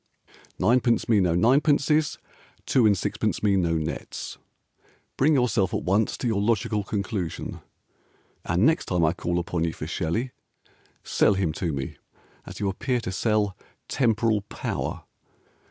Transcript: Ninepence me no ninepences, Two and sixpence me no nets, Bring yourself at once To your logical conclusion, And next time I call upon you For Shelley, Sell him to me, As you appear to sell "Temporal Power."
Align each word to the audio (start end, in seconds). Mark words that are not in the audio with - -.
Ninepence 0.57 1.07
me 1.07 1.19
no 1.19 1.35
ninepences, 1.35 2.17
Two 2.65 2.87
and 2.87 2.97
sixpence 2.97 3.43
me 3.43 3.55
no 3.55 3.75
nets, 3.77 4.39
Bring 5.15 5.35
yourself 5.35 5.75
at 5.75 5.83
once 5.83 6.17
To 6.17 6.25
your 6.27 6.41
logical 6.41 6.83
conclusion, 6.83 7.59
And 8.43 8.65
next 8.65 8.85
time 8.87 9.05
I 9.05 9.13
call 9.13 9.37
upon 9.37 9.63
you 9.63 9.73
For 9.73 9.85
Shelley, 9.85 10.31
Sell 11.03 11.35
him 11.35 11.53
to 11.53 11.71
me, 11.71 11.97
As 12.47 12.59
you 12.59 12.67
appear 12.67 12.99
to 13.01 13.11
sell 13.11 13.55
"Temporal 13.87 14.41
Power." 14.41 15.03